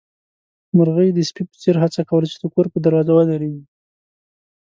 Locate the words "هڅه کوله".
1.83-2.27